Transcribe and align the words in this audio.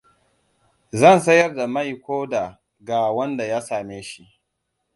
Zan 0.99 1.19
sayar 1.19 1.55
da 1.55 1.67
mai 1.67 2.01
koda 2.01 2.59
ga 2.79 2.97
wanda 3.15 3.43
ya 3.51 3.61
same 3.61 4.01
shi. 4.09 4.23